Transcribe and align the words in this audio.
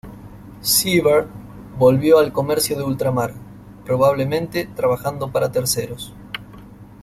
Seaver 0.61 1.27
volvió 1.77 2.17
al 2.17 2.31
comercio 2.31 2.75
de 2.75 2.81
ultramar, 2.81 3.35
probablemente 3.85 4.65
trabajando 4.65 5.31
para 5.31 5.51
terceros. 5.51 6.11